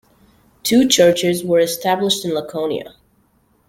Two 0.63 0.87
churches 0.87 1.43
were 1.43 1.59
established 1.59 2.25
in 2.25 2.33
Laconia. 2.33 2.95